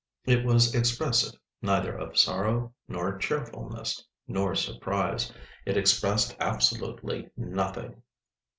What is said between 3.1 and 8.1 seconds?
cheerfulness, nor surprise—it expressed absolutely nothing!